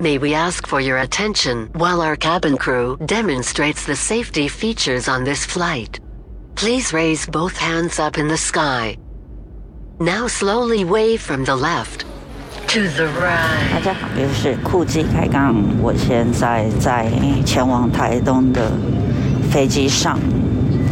[0.00, 5.24] May we ask for your attention while our cabin crew demonstrates the safety features on
[5.24, 6.00] this flight.
[6.54, 8.96] Please raise both hands up in the sky.
[9.98, 12.04] Now slowly wave from the left
[12.68, 13.82] to the 大 right.
[13.82, 15.56] 家好，又是酷机开杠。
[15.82, 17.10] 我现在在
[17.44, 18.70] 前往台东的
[19.50, 20.18] 飞机上，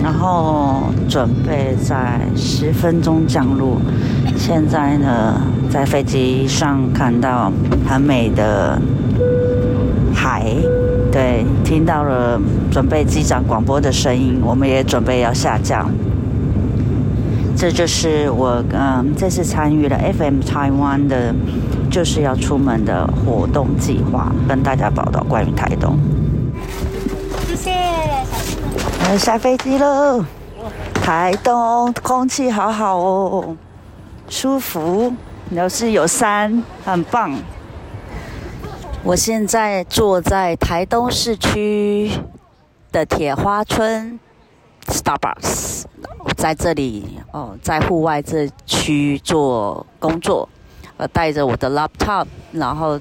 [0.01, 3.79] 然后准备在十分钟降落。
[4.37, 7.51] 现在呢，在飞机上看到
[7.87, 8.81] 很美的
[10.13, 10.53] 海，
[11.11, 15.89] 对，听到了准备机长广播的声音，我们也准备要下降。
[17.55, 21.35] 这就是我嗯这次参与了 FM Taiwan 的，
[21.91, 25.95] 就是要出门的活动计划，跟大家报道关于台东。
[27.47, 27.71] 谢谢，
[29.17, 30.23] 下飞机喽！
[30.93, 33.57] 台东空气好好哦，
[34.29, 35.13] 舒服，
[35.49, 37.35] 又是有山，很棒。
[39.03, 42.11] 我现在坐在台东市区
[42.91, 44.19] 的铁花村
[44.85, 45.83] Starbucks，
[46.37, 50.47] 在这里哦，在户外这区做工作，
[50.97, 52.99] 呃，带着我的 laptop，然后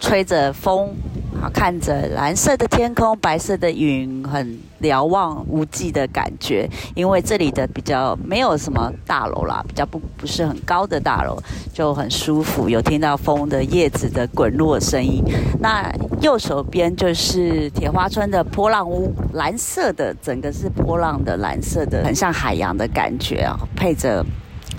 [0.00, 0.94] 吹着风，
[1.40, 6.68] 好看着蓝色的天空、白色的云，很瞭望无际的感觉。
[6.94, 11.38] 因为这里的比较没有什么大楼啦，比较不不是很高的大楼，
[11.72, 15.22] 就很舒服，有听到风的叶子的滚落声音。
[15.60, 24.24] 那右手边就是铁花村的波浪屋，蓝色的，整个是波浪的蓝色的，很像海洋的感觉啊，配着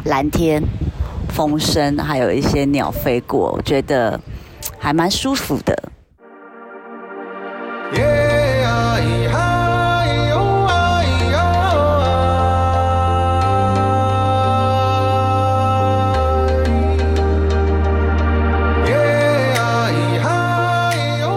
[0.05, 0.61] 蓝天、
[1.29, 4.19] 风声，还有一些鸟飞过，我觉得
[4.79, 5.75] 还蛮舒服的。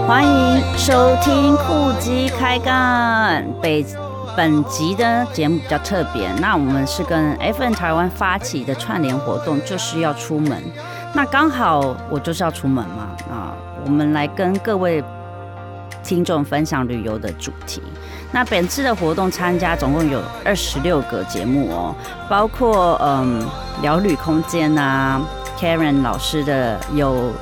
[0.06, 3.46] 欢迎收听酷机开干。
[3.60, 3.84] 北
[4.34, 10.62] 本集的节目比较特别，那我们是跟 FN 台湾发起的串联活动，就是要出门。
[11.14, 13.52] 那刚好我就是要出门嘛，啊，
[13.84, 15.02] 我们来跟各位
[16.04, 17.82] 听众分享旅游的主题。
[18.30, 21.94] 那本次的活动参加总共有二十六个节目哦，
[22.28, 23.42] 包括嗯
[23.80, 25.20] 聊旅空间啊
[25.58, 27.32] ，Karen 老师的有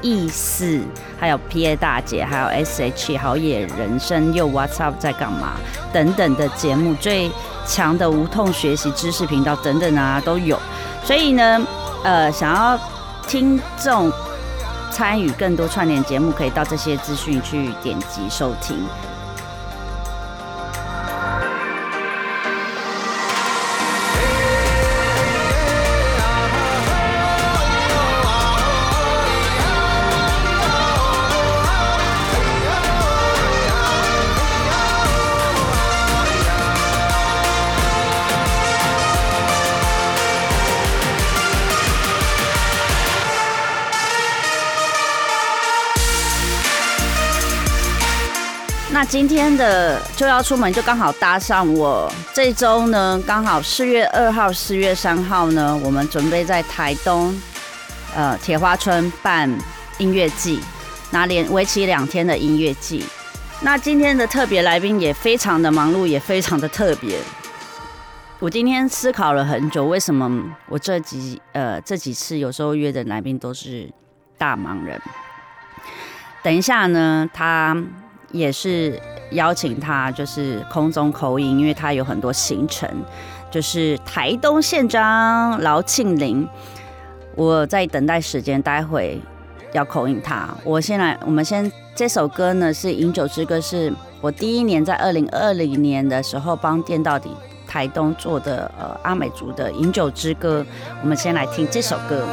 [0.00, 0.80] 意思，
[1.18, 5.54] 还有 P A 大姐，还有 S H 好野人生又 What's Up 在干嘛
[5.92, 7.30] 等等的节目，最
[7.66, 10.56] 强的无痛学习知识频道等等啊都有。
[11.02, 11.60] 所以呢，
[12.04, 12.78] 呃，想要
[13.28, 14.10] 听众
[14.90, 18.78] 参与更多串联节目，可以到这些资讯去点击收听。
[48.98, 57.32] 那今天的就要出门，就刚好搭上我这周呢，刚好四月二号、四月三号呢，我们准备在台东
[58.12, 59.48] 呃铁花村办
[59.98, 60.58] 音乐季，
[61.12, 63.04] 那连为期两天的音乐季。
[63.60, 67.20] 那今天的特别来宾也非常的忙碌，也非常的特别。
[68.40, 73.88] 我今天思考了很久，为什么我这几呃这几次有时候约的来宾都是
[74.36, 75.00] 大忙人。
[76.42, 77.76] 等一下呢，他
[78.30, 82.88] 也是邀请他，就是空中口音，因为他有很多行程，
[83.50, 86.46] 就是台东县长劳庆林。
[87.34, 89.20] 我在等待时间，待会
[89.72, 90.48] 要口音他。
[90.64, 97.30] 我先来，我们先这首歌呢是《饮酒之歌》，是我第一年在二零二零年的时候帮电到底
[97.66, 100.62] 台东做的呃阿美族的《饮酒之歌》。
[101.00, 102.26] 我们先来听这首歌。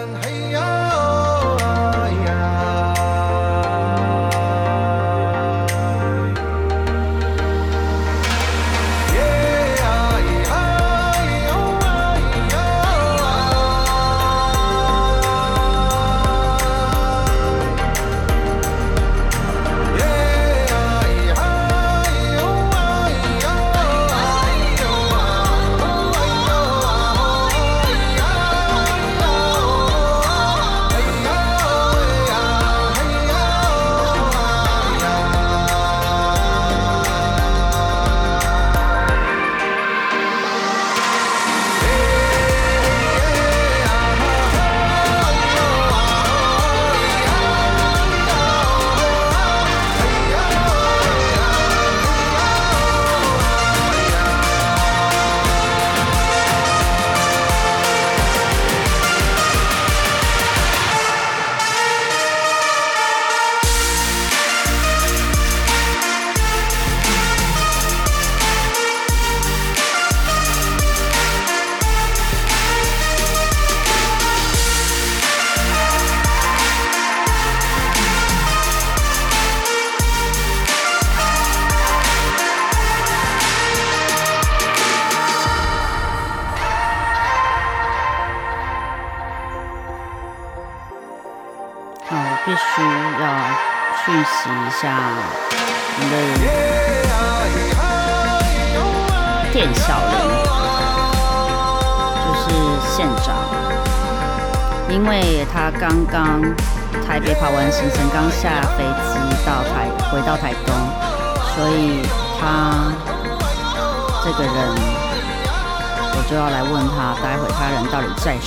[117.96, 118.38] 到底在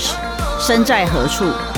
[0.61, 1.78] 身在何处？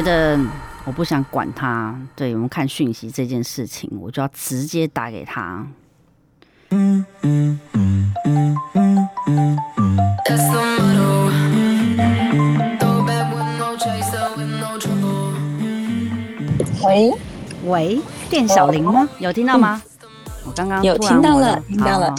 [0.00, 0.38] 觉得
[0.84, 1.92] 我不想管他。
[2.14, 5.66] 对我们看讯息这件事情，我就要直接打给他。
[13.58, 15.32] No chaser, with no trouble.
[16.84, 17.12] 喂，
[17.64, 19.08] 喂，店小林吗？
[19.18, 19.82] 有听到吗？
[20.44, 22.16] 我刚刚有听到我了听到了好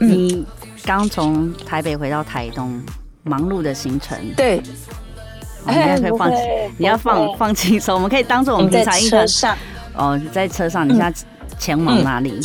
[0.00, 0.46] 你
[0.84, 2.78] 刚从台北回到台东，
[3.22, 4.62] 忙碌的行程，对，
[5.66, 6.32] 我们可以放
[6.78, 9.56] 你要放放轻松，我们可以当做我们平常一个车上，
[9.94, 11.12] 哦，在车上，你现在
[11.58, 12.40] 前往哪里？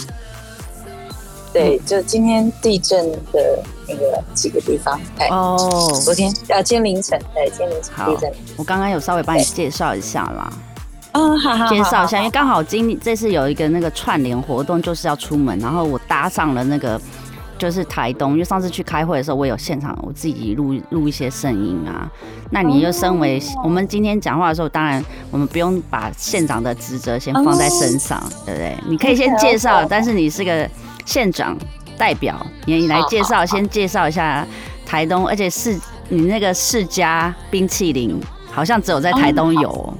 [1.54, 10.52] 对，就今天地震的那个几个地方，哎，哦，昨天啊，今天凌晨，对，今天凌晨好地震，我刚刚有稍微帮你介绍一下啦。
[11.14, 17.00] 嗯，好好，介绍一下，因为为刚好今这次有一个那个串联活动，就是要出门，然后我搭上了那个
[17.58, 22.10] 就是台东，因为上次去开会的时候，我有现场我自己录录一些声音啊。
[22.52, 28.78] 那你就身为我们今天讲话的时候，当然我们不用把县长的职责先放在身上，对不对？
[28.88, 30.70] 你可以先介绍但是你是个
[31.06, 31.58] 县长
[31.98, 34.46] 代表，你你来介绍，先介绍一下
[34.86, 38.20] 台东，而且是你那个世家冰淇淋，
[38.52, 39.94] 好像只有在台东有哦。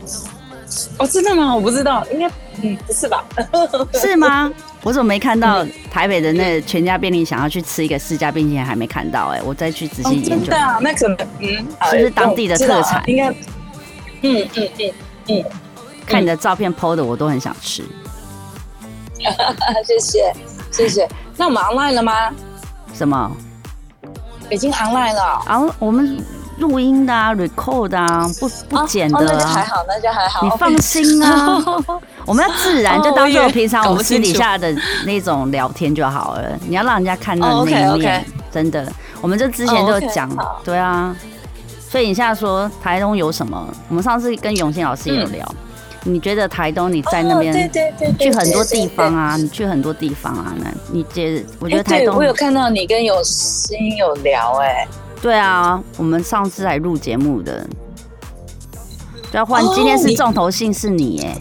[0.98, 1.56] 哦，真的吗？
[1.56, 2.28] 我不知道，应该
[2.62, 3.24] 嗯不是吧？
[3.94, 4.52] 是吗？
[4.86, 10.46] 我怎么没看到台北的那全家便利想要去吃一个世家冰淇淋，还没看到哎、我再去仔哦细研究。
[10.46, 13.30] 真的啊，那可能嗯，好是不是当地的特产应该，
[14.22, 14.94] 嗯嗯嗯
[15.30, 15.44] 嗯，
[16.06, 17.84] 看你的照片 PO 的，我都很想吃。
[19.88, 20.32] 谢谢
[20.72, 21.10] 谢谢。
[21.36, 22.32] 那我们 online 了吗？
[22.94, 23.36] 什么？
[24.52, 25.42] 已经 online 了。
[25.48, 26.24] 然后我们
[26.58, 29.38] 录音的啊，record 的啊，不不剪哦，的啊。
[29.38, 30.46] 那就还好，那就还好。
[30.46, 31.64] 你放心啊，
[32.26, 34.74] 我们要自然，哦就当做平常我们私底下的
[35.06, 36.58] 那种聊天就好了。
[36.68, 38.92] 你要让人家看到哦那一面，真的。
[39.22, 41.16] 我们就之前就讲好，对啊。
[41.90, 43.68] 所以你现在说台东有什么？
[43.90, 45.56] 我们上次跟永信老师也有聊，
[46.04, 51.46] 你觉得台东你在那边哦对对对对去很多地方对啊，你去很多地方啊，那你觉得？
[51.60, 54.88] 我觉得台东我有看到你跟有心有聊哎，
[55.22, 57.66] 对啊，我们上次来录节目的，
[59.32, 61.36] 对啊，换哦今天是重头戏是你耶，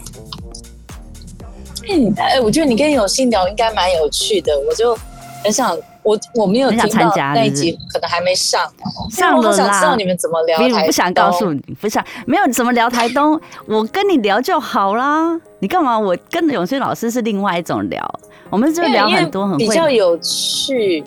[1.89, 4.97] 嗯，哎，我觉得你跟有心聊应该蛮有趣的，我就
[5.43, 8.67] 很想，我我没有参加那一集，可能还没上，
[9.11, 9.49] 上了啦。
[9.49, 12.03] 我想知道你们怎么聊台不不想告诉你，不想。
[12.25, 15.39] 没有怎么聊台东，我跟你聊就好啦。
[15.59, 15.97] 你干嘛？
[15.97, 21.03] 我跟永轩老师是另外一种聊，我们就聊很多很比会较有趣。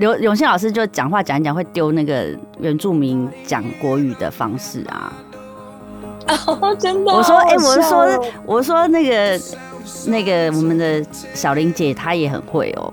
[0.00, 2.26] 刘永信老师就讲话讲一讲，会丢那个
[2.58, 5.12] 原住民讲国语的方式啊。
[6.46, 9.38] 哦，真的，我说，哎、好我说我说那个
[10.06, 11.04] 那个我们的
[11.34, 12.90] 小玲姐她也很会哦。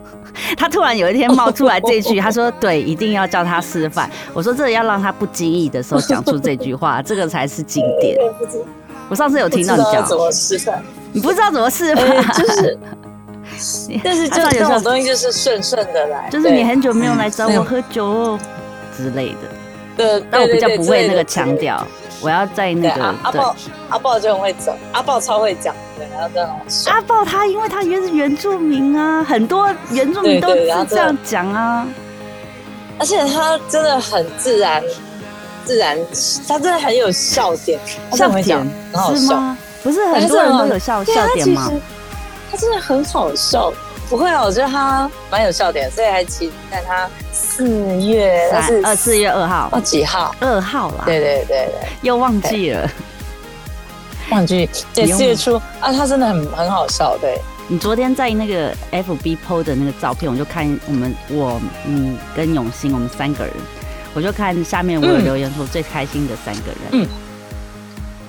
[0.56, 8.16] 她突然有一天冒出来这句，她说：“对，一定要叫她示范。”我说：“这个要让她不经意的时候讲出这句话，这个才是经典。
[8.16, 8.58] 对不知”
[9.10, 12.78] 我上次有不听到你讲怎么示范，你不知道怎么示哎，范，就是，
[14.04, 18.38] 但是就 这种东西就是顺顺的来，就是你很久没有来嗯找我喝酒哦
[18.96, 19.48] 之类的。
[19.96, 21.14] 对，但我比较不会那个。
[21.14, 21.86] 对对腔调，
[22.20, 23.32] 我要在那个对啊，阿。
[23.32, 23.56] 豹
[23.90, 26.50] 阿豹就很会走，阿豹超会讲，对，然后这种
[26.86, 31.86] 阿豹他因为他原是原住民啊，很多原住民都是这样讲啊。
[32.98, 34.82] 而且他真的很自然，
[35.64, 35.98] 自然，
[36.46, 37.78] 他真的很有笑点，
[38.12, 38.58] 笑点
[38.92, 39.18] 很好笑。
[39.20, 39.58] 是吗？
[39.82, 41.70] 不是很多人都有笑笑点吗
[42.50, 42.56] 他？
[42.56, 43.72] 真的很好笑，
[44.08, 47.68] 不会啊，我觉得他蛮有笑点，所以还期待他四
[48.02, 50.34] 月三二四月二号哦，几号？
[50.40, 52.90] 二号啦，对对对对，又忘记了。
[54.30, 63.54] 忘记对不用四月初啊，他真的很很好笑，对，你昨天在那个 FB PO 的那个照片，我就看我们我你跟永兴我们三个人，
[64.12, 67.08] 我就看下面我有留言说最开心的三个人，嗯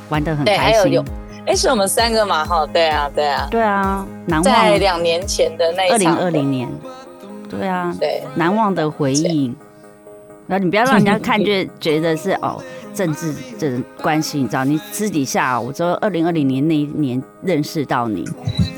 [0.07, 1.03] 玩的很对，还开心
[1.49, 6.69] 哎，是我们三个嘛，哈，对啊对啊，对啊，难在忘两年前的那二零二零年，
[7.49, 9.51] 对啊，对，难忘的回忆。
[10.45, 12.61] 然后你不要让人家看就觉得是哦
[12.93, 18.23] 政治这关系，你知道，你私底下，我说二零二零年那一年认识到你，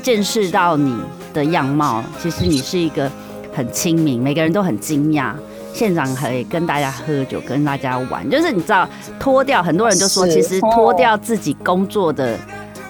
[0.02, 0.98] 见识到你
[1.34, 3.10] 的样貌，其实你是一个
[3.54, 5.34] 很亲民，每个人都很惊讶。
[5.74, 8.88] 现场可以跟大家喝酒，跟大家玩，就是你知道
[9.18, 12.38] 脱掉，很多人就说，其实脱掉自己工作的，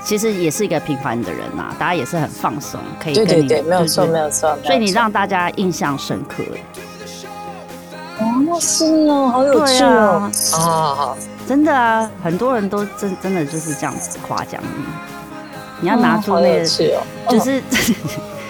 [0.05, 6.43] 其实也是一个平凡的人呐、大家也是很放松，可以跟你对对对，没有错没有错，所以你让大家印象深刻。
[8.19, 9.89] 哦是哦，好有趣哦。
[9.89, 10.31] 啊。
[10.55, 10.95] 哦，好好。
[10.95, 11.17] 好，
[11.49, 14.85] 真的啊，很多人都真真的就是这样子夸奖你。
[15.81, 16.65] 你要拿出那个，
[17.29, 17.63] 就是、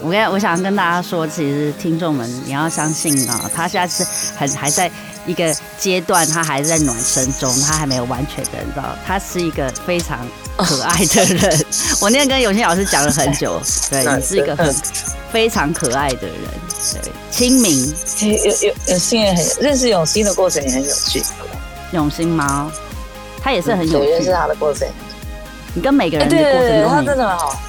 [0.00, 4.04] 我跟我想跟大家说，其实听众们你要相信啊，他现在是
[4.36, 4.90] 很还在
[5.26, 10.18] 一个阶段，他还在暖身中，他还没有完全的，你知道，他是一个非常
[10.56, 11.66] 可爱的人。
[12.00, 14.72] 我那天跟永新老师讲了很久，对你是一个很
[15.32, 16.36] 非常可爱的人，
[17.02, 17.92] 对，亲民。
[18.20, 21.22] 有有有有心也很认识永新的过程也很有趣，
[21.92, 22.70] 永兴吗？
[23.42, 24.86] 他也是很有趣，认识，他的过程，
[25.74, 27.60] 你跟每个哎，人的过程都很真的很好，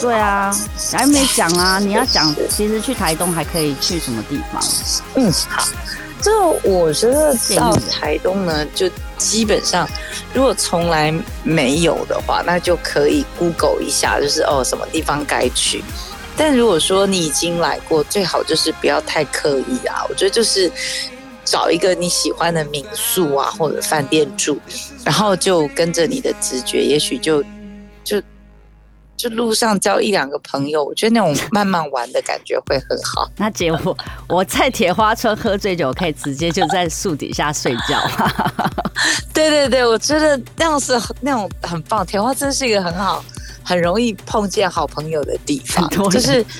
[0.00, 0.54] 对啊，
[0.92, 1.78] 还没讲啊！
[1.78, 4.62] 你要讲，其实去台东还可以去什么地方？
[5.14, 5.66] 嗯，好。
[6.22, 9.88] 就我觉得到台东呢，就基本上
[10.34, 11.10] 如果从来
[11.42, 15.82] 没有的话，那就可以 Google 一下，就是哦什么地方该去。
[16.36, 20.04] 但如果说你已经来过，最好就是不要太刻意啊。
[20.10, 20.70] 我觉得就是
[21.42, 24.58] 找一个你喜欢的民宿啊，或者饭店住，
[25.02, 27.42] 然后就跟着你的直觉，也许就
[28.04, 28.20] 就
[29.20, 33.30] 就路上交一两个朋友，我觉得那种慢慢玩的感觉会很好。
[33.36, 38.00] 那姐我我在铁花村喝醉酒，可以直接就在树底下睡觉。
[39.34, 42.04] 对对对，我觉得那样是那种很棒。
[42.06, 43.22] 铁花村是一个很好、
[43.62, 46.42] 很容易碰见好朋友的地方就是。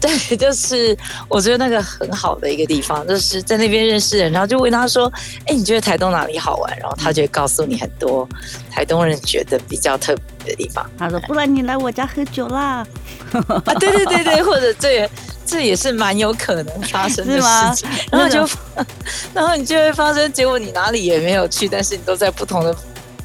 [0.00, 0.96] 对，就是
[1.28, 5.12] 我觉得那个很好的一个地方，就是在那边认识人，然后就问他说
[5.46, 8.24] ：“哎，你觉得台东哪里好玩？”然后他就告诉你很多
[8.70, 12.86] 台东人觉得比较特别的地方他说：“不然你来我家喝酒啦。
[13.32, 13.60] 啊。
[13.78, 15.10] 对对对对，或者这也
[15.46, 17.90] 这也是蛮有可能发生的是吗事情。
[18.10, 18.48] 然后就，
[19.34, 22.74] 然后你就会发生，结果你哪里也没有去，但是你都在不同的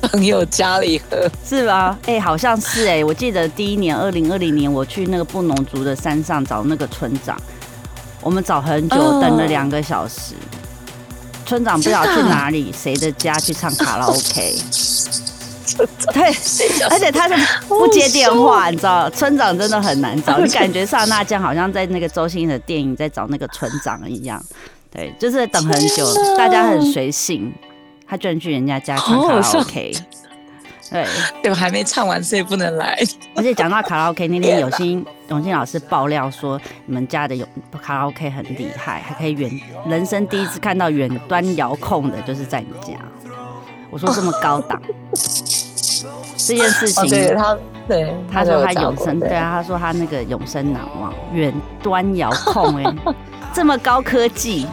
[0.01, 1.97] 朋友家里喝。”是吧？
[2.05, 7.35] 哎、好像是哎、我记得第一年，二零二零年，我去那个布农族的山上找那个村长，
[8.21, 10.33] 我们找很久，哦等了两个小时。
[11.45, 14.55] 村长不知道去哪里，谁的家去唱卡拉 OK。
[16.13, 16.23] 对，
[16.89, 24.43] 而且他是不接电话，你知道，村长真的很难找，你感觉刹那酱好像在那个周星驰的电影在找那个村长一样。
[24.91, 26.05] 对，就是等很久，
[26.37, 27.51] 大家很随性，
[28.07, 29.91] 他居然去人家家唱卡拉 OK。
[30.91, 31.07] 对，
[31.41, 32.95] 对，我还没唱完，所以不能来。
[33.35, 37.47] 而且讲到卡拉 OK，那天有心永信老师爆料说，你们家的有
[37.81, 39.49] 卡拉 OK 很厉害，还可以远
[39.87, 42.99] 人生第一次看到远端遥控的，就是在你家。
[43.89, 44.79] 我说这么高档，
[46.37, 52.95] 这件事哦，对情，他，对，他说他永生，对啊，，他说他那个永生难忘，远端遥控，哎，
[53.53, 54.67] 这么高科技，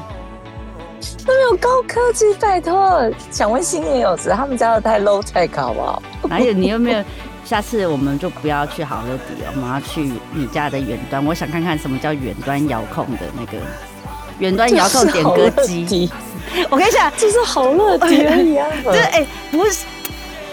[1.26, 6.02] 没有高科技，拜托，想问新也有时他们家的太 low tech 好不好？
[6.28, 7.04] 还有你有没有？
[7.42, 11.24] 下次我们就不要去好乐迪了，我们要去你家的远端。
[11.24, 13.58] 我想看看什么叫远端遥控的那个
[14.38, 16.08] 远端遥控点歌机。
[16.70, 18.68] 我跟你讲，就是好乐迪而已啊。
[18.84, 19.84] 这哎、不是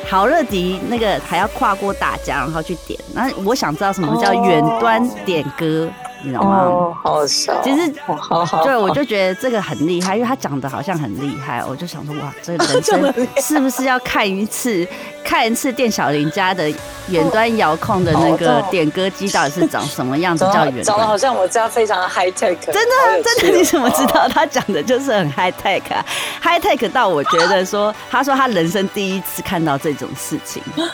[0.10, 2.98] 好乐迪那个还要跨过大家，然后去点。
[3.14, 5.90] 那我想知道什么叫远端点歌，
[6.24, 6.64] 你知道吗？
[6.64, 7.54] 哦，好笑。
[7.62, 14.88] 其实哦好好，对，我就觉得这个很厉害，因为他讲的好像很厉害，我就想说，哇，这个人生 是不是要看一次，
[15.27, 16.72] 看一次店小林家的
[17.10, 21.17] 远端遥控的那个点歌机到底是长什么样子，长叫远长得好。
[21.17, 24.05] 像我家非常的 high tech，真的，真的，你怎么知？
[24.07, 24.25] 道？
[24.29, 26.05] 他讲的就是很 high tech 啊
[26.41, 30.63] ，high tech 到我觉得说，他说他人生第一次看到这种事情。
[30.77, 30.86] 对，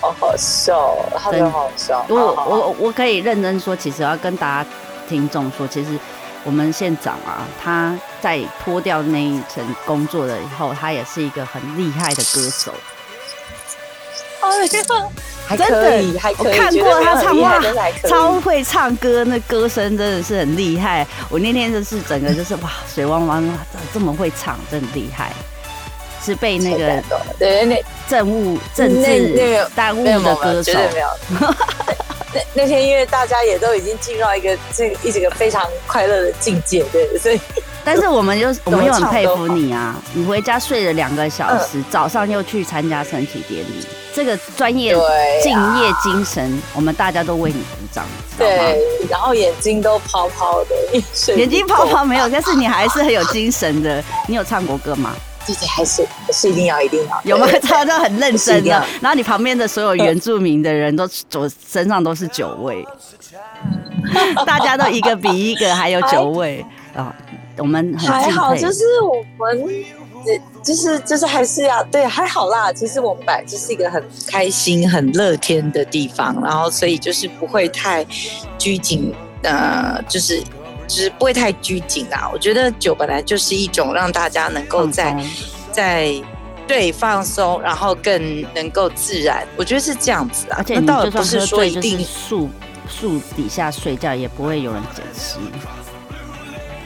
[0.00, 0.96] 好好笑
[1.32, 2.06] 真的好笑。
[2.08, 4.70] 我好好好我我可以认真说，其实要跟大家
[5.08, 5.98] 听众说，其实
[6.44, 12.72] 我们县长啊，他在脱掉那一层工作了以后，他也是一个很厉害的歌手。
[15.46, 16.46] 还真可以，的还，可以。
[16.46, 17.60] 我看过他唱哇
[18.08, 21.06] 超会唱歌，那歌声真的是很厉害。
[21.28, 23.54] 我那天就是整个就是哇，水汪汪，哇
[23.92, 25.32] 这么会唱，真的厉害。
[26.22, 27.02] 是被那个
[27.38, 30.72] 对那政务政治个耽误的歌手。
[31.40, 37.40] 那 那天因为大家也都已经进入到一个这一整个非常快乐的境界，对，所以
[37.92, 39.96] 但是我们又 我们又很佩服你啊！
[40.14, 45.02] 你回家睡了两个小时，嗯早上又去参加升旗典礼，这个专业啊
[45.42, 48.04] 敬业精神，我们大家都为你鼓掌？
[48.38, 48.78] 对，
[49.10, 54.00] 然后眼睛都泡泡的，眼睛泡泡没有， 但是你还是很有精神的。
[54.28, 55.12] 你有唱国歌吗？
[55.44, 57.58] 自己，还是是一定要一定要有吗对？
[57.58, 58.70] 唱到很认真的，
[59.00, 62.86] 然后你旁边的所有原住民的人都 左身上都是酒味，
[64.46, 67.12] 大家都一个比一个还有酒味啊！
[67.56, 68.70] 我们很还好，就。
[68.72, 69.84] 是我们。
[70.26, 78.06] 呃就是就是还是要对还好啦，其实我们本来就是一个很开心、很乐天的地方，然后所以就是不会太
[78.58, 80.42] 拘谨，呃，就是
[80.86, 82.28] 就是不会太拘谨啊。
[82.30, 85.16] 我觉得酒本来就是一种让大家能够在
[85.72, 86.12] 在
[86.68, 90.56] 对放松，然后更能够自然，我觉得是这样子啊。
[90.58, 92.50] 而且那你就算倒也不是说一定树
[92.86, 95.38] 树底下睡觉，也不会有人捡尸。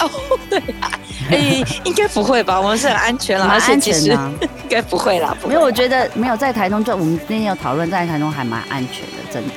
[0.06, 0.90] 哦，对啊，
[1.30, 2.60] 哎， 应该不会吧？
[2.60, 5.36] 我们是很安全了，蛮安全的啊 应该不会啦。
[5.40, 9.54] 不会没有，我觉得没有在台东，就我们那天有讨论，在台东还蛮安全的，真的。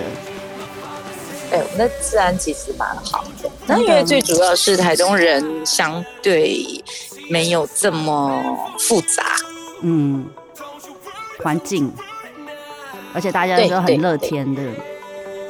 [1.49, 3.49] 哎，我们的治安其实蛮好的。
[3.65, 6.83] 那因为最主要是台东人相对
[7.29, 8.43] 没有这么
[8.77, 9.23] 复杂，
[9.81, 10.25] 嗯，
[11.41, 11.89] 环境，
[13.13, 14.61] 而且大家都很乐天的，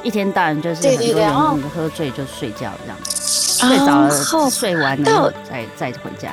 [0.04, 2.96] 一天到晚就是很多人喝醉就睡觉这样，
[3.66, 6.32] 睡着了睡完了再再回家。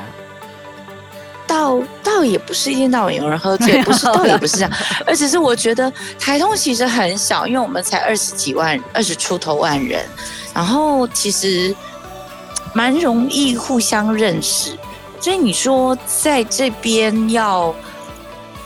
[1.47, 4.71] 倒倒也不是一天到晚有人喝醉， 不是，倒也不是这样，
[5.05, 10.03] 而只是我觉得台东其实很小，因为我们才二十几万，二十出头万人，
[10.55, 11.73] 然后其实
[12.73, 14.71] 蛮容易互相认识，
[15.21, 17.73] 所以你说在这边要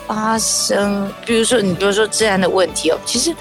[0.07, 3.35] 发生，比如说你比如说治安的问题哦，其实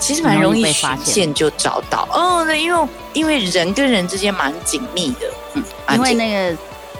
[0.00, 1.04] 其实蛮很容容易被发现。
[1.06, 5.62] 线就找到，哦，对，因为因为人跟人之间蛮紧密的，嗯，
[5.94, 6.56] 因为那个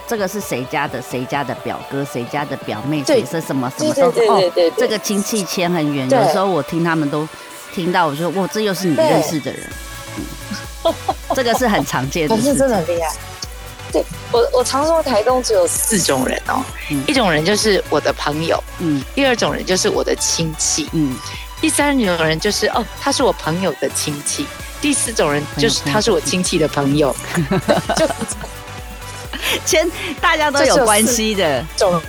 [0.06, 7.28] 这个是谁家的，谁家的表哥，谁家的表妹，对谁是什么什么对对对哦这个亲戚牵很远，有时候我听他们都
[7.74, 9.70] 听到，我就说哇，这又是你对认识的人，
[10.84, 10.94] 嗯
[11.34, 12.68] 这个是很常见的 反正事情。
[12.68, 13.12] 真的很厉害。
[13.90, 17.02] 对我，我常说台东只有四种人哦，嗯。
[17.06, 19.02] 一种人就是我的朋友，嗯。
[19.14, 21.16] 第二种人就是我的亲戚，嗯，
[21.60, 24.46] 第三种人就是哦，他是我朋友的亲戚，
[24.80, 27.14] 第四种人就是他是我亲戚的朋友，
[27.96, 28.08] 就
[29.64, 29.90] 先
[30.20, 32.00] 大家都有关系的，这种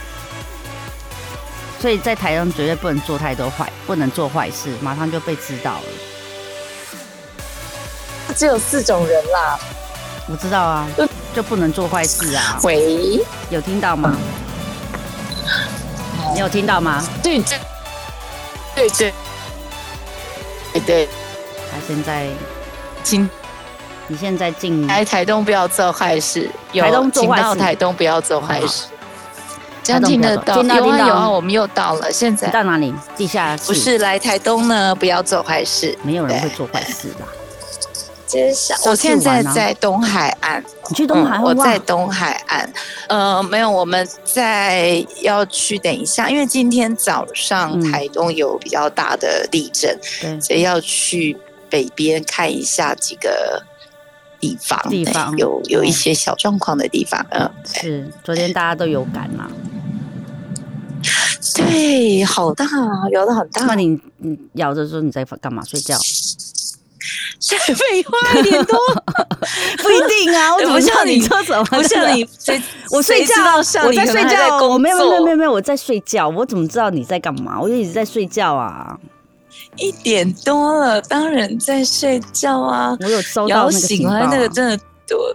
[1.82, 5.84] 所以在台上绝对不能做太多坏，不能做坏事，马上就被知道了。
[8.36, 9.60] 只有四种人啦。
[10.32, 12.60] 我知道啊嗯，就不能做坏事啊。
[12.62, 14.16] 喂，有听到吗？
[16.36, 17.04] 你有听到吗？
[17.24, 17.42] 对
[18.76, 19.12] 对对
[20.74, 21.10] 对对对，
[21.72, 22.28] 他现在，
[23.04, 23.30] 请
[24.08, 28.86] 你现在进来台东不要做坏事，有台东做坏事请到台东不要做坏事。
[29.82, 30.56] 这样听得到？
[30.56, 32.12] 听到听到有啊我们又到了。
[32.12, 32.94] 现在到哪里？
[33.16, 35.98] 地下室不是来台东呢，不要做坏事。
[36.04, 37.26] 没有人会做坏事的。
[38.28, 42.72] 接下我现在在东海岸，你去东海嗯我在东海岸。
[43.08, 51.36] 呃，没有，我们在要去等一下，因为今天早上嗯台东有比较大的地震，对所以要去
[51.70, 53.64] 北边看一下几个
[54.40, 57.26] 地方，地方对有有一些小状况的地方。
[57.32, 59.50] 嗯，是昨天大家都有感嘛？
[61.56, 62.66] 对，好大，
[63.12, 63.76] 摇的很大那。
[63.76, 65.64] 你你咬着说你在干嘛？
[65.64, 65.98] 睡觉？
[67.40, 68.78] 废话一点多，
[69.82, 71.64] 不一定啊， 我怎么知道不像你做什么？
[71.66, 73.34] 不像你，睡 我睡觉
[73.86, 77.60] 我在睡觉，我没有没有没有没有，我在睡觉，我怎么知道你在干嘛？
[77.60, 78.98] 我就一直在睡觉啊，
[79.78, 82.98] 一点多了，当然在睡觉啊。
[83.00, 85.34] 我有收到摇那个警报、啊醒了，那个真的多。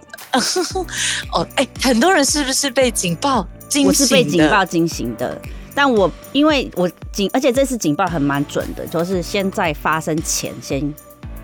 [1.33, 5.41] 哦，哎，很多人是不是被警报惊醒我是被警报惊醒的，
[5.73, 10.93] 但我因为我警，而且这次警报很蛮准的，就是先在发生前先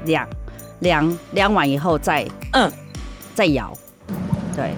[0.05, 0.27] 量
[0.81, 2.71] 量量完以后再嗯，
[3.33, 3.73] 再摇，
[4.55, 4.75] 对，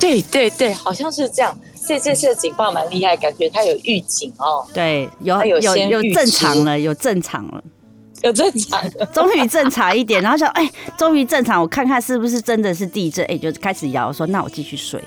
[0.00, 1.54] 对对对，好像是这样。
[1.86, 7.62] 这这次的警报蛮厉害，感觉它有预警哦，对，有有有有正常了，有正常了，
[8.22, 9.06] 有正常的。
[9.06, 10.20] 终于正常一点。
[10.20, 15.00] 然后想，哎，终于正常，我看看是不是真的是地震，哎，就开始摇，说那我继续睡。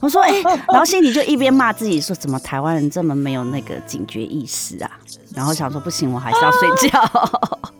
[0.00, 0.32] 我说哎、
[0.66, 4.90] 然后心里就一边骂自己说，怎么台湾人这么没有那个警觉意识啊？
[5.34, 7.70] 然后想说不行，我还是要睡觉。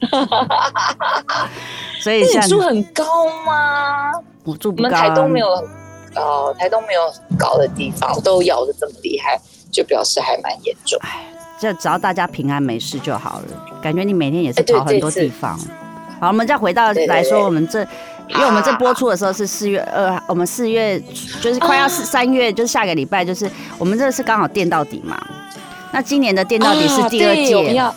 [2.00, 3.04] 所以像那你住很高
[3.44, 4.12] 吗？
[4.44, 5.64] 我住不高、啊，我们台东没有很
[6.14, 9.38] 高，台东没有很高的地方都摇的这么厉害，
[9.70, 10.98] 就表示还蛮严重。
[11.60, 13.46] 就只要大家平安没事就好了。
[13.82, 15.58] 感觉你每天也是跑很多地方。
[16.20, 17.80] 好，我们再回到来说，对我们这，
[18.28, 21.00] 因为我们这播出的时候是四月二，我们四月
[21.40, 25.20] 就是快要是三月，就是下个礼拜，就是我们这是刚好电到底嘛。
[25.92, 27.94] 那今年的电到底是第二届，要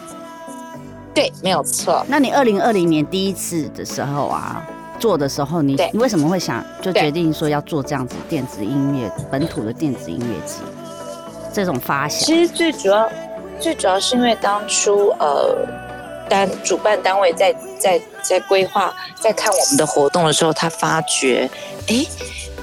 [1.14, 2.06] 对，没有错。
[2.08, 4.66] 那你二零二零年第一次的时候啊，
[5.00, 10.56] 做的时候，你对你为什么会想就决定说要做这样子电子音乐本土的电子音乐季
[11.54, 12.22] 这种发想？
[12.22, 13.10] 其实最主要，
[13.60, 15.68] 最主要是因为当初呃，
[16.30, 21.50] 单主办单位在在在规划、在看我们的活动的时候，他发觉，
[21.88, 22.06] 哎，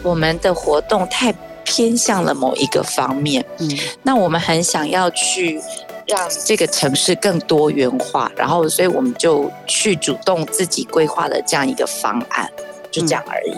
[0.02, 1.34] 我们的活动太
[1.64, 3.68] 偏向了某一个方面，嗯
[4.02, 5.60] 那我们很想要去
[6.08, 12.50] 让这个城市更多元化，然后所以我们就去主动自己规划了这样一个方案，
[12.90, 13.54] 就这样而已。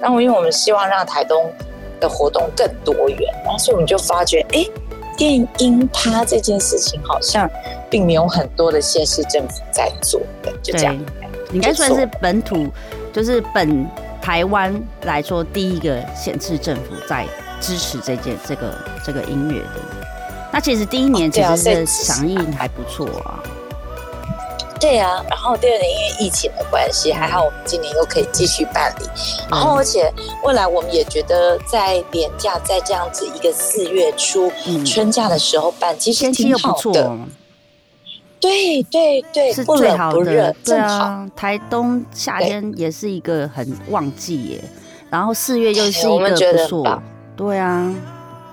[0.00, 1.52] 然后因为我们希望让台东
[2.00, 4.64] 的活动更多元，然后所以我们就发觉，哎，
[5.16, 7.50] 电音趴这件事情好像
[7.90, 10.98] 并没有很多的县市政府在做的，就这样。
[11.52, 12.68] 应该算是本土，
[13.12, 13.86] 就是本
[14.22, 17.26] 台湾来说第一个县市政府在
[17.60, 19.97] 支持这件这个这个音乐的。
[20.50, 23.42] 那其实第一年其实是响应还不错啊。
[24.80, 29.04] 对啊，然后第二年因为疫情的关系，还好我们今年又可以继续办理。
[29.50, 30.08] 然后而且
[30.44, 37.18] 未来我们也觉得在年假在这样子一个四月初、嗯春假的时候办，其实天气挺又不错，好的。
[38.38, 40.78] 对对对，是最好的，，对。
[40.78, 41.28] 啊。
[41.34, 44.64] 台东夏天也是一个很旺季耶，
[45.10, 47.02] 然后四月又是一个不错，
[47.36, 47.92] 对啊。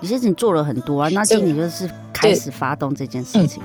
[0.06, 3.64] 你其实你做了很多啊，那今年就是开始发动这件嗯事情。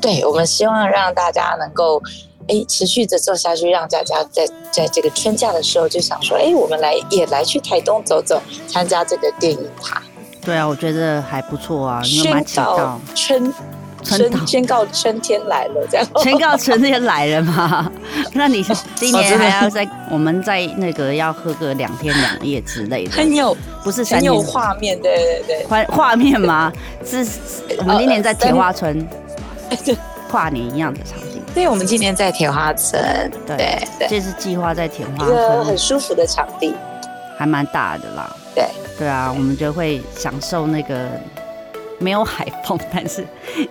[0.00, 2.02] 对，我们希望让大家能够。
[2.48, 10.02] 哎，持续的做下去，让大家在在这个春假的时候就想说，哎，我们来也来去台东走走，参加这个电影趴，
[10.42, 13.00] 对啊，我觉得还不错啊，你有蛮宣期待告。
[13.14, 13.54] 春
[14.02, 16.06] 春宣告春天来了，这样。
[16.22, 17.90] 宣告春天来了吗？
[18.32, 18.64] 那你
[18.96, 25.66] 今年还要在我们在那个要喝个两天两夜之类的，很有不是很有画面，对对对。
[25.66, 26.72] 画画面吗？
[27.04, 27.32] 是是
[27.78, 29.06] 我们今年在铁花村
[30.28, 33.02] 跨年一样的场景，对，我们今年在铁花村，
[33.46, 36.72] 对对对，这是计划在铁花村很，舒服的场地，
[37.36, 38.36] 还蛮大的啦。
[38.54, 38.64] 对
[38.98, 41.08] 对啊，我们就会享受那个
[42.00, 43.24] 没有海风，但是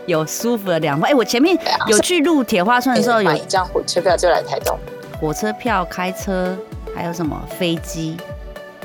[0.05, 1.09] 有舒服的凉风。
[1.09, 4.77] 哎、我前面有去录铁花村的时候，有买一张火车票就来台东。
[5.19, 6.55] 火车票、开车，
[6.95, 8.15] 还有什么飞机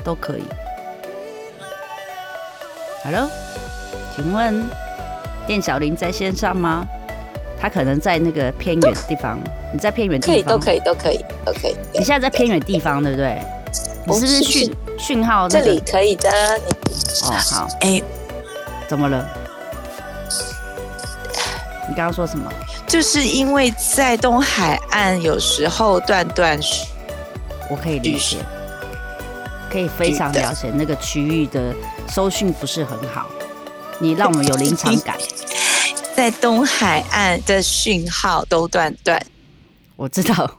[0.03, 0.43] 都可以。
[3.03, 3.29] Hello，
[4.15, 4.67] 请问
[5.47, 6.85] 店小林在线上吗？
[7.57, 9.39] 他可能在那个偏远地方，
[9.71, 11.75] 你在偏远地方可以，方，都可以，都可以，都可以。
[11.93, 13.41] 你现在在偏远地方，对不对？
[14.05, 15.71] 你是不是是讯讯号那这？
[15.71, 16.29] 里可以的。
[17.23, 18.01] 哦，好，哎，
[18.87, 19.27] 怎么了？
[21.87, 22.51] 你刚刚说什么？
[22.87, 26.87] 就是因为在东海岸有时候断断续，
[27.69, 28.37] 我可以理解，
[29.71, 31.73] 可以非常了解那个区域的
[32.09, 33.27] 收讯不是很好，
[33.99, 35.17] 你让我们有临场感。
[36.15, 39.21] 在东海岸的讯号都断断。
[39.95, 40.49] 我知道，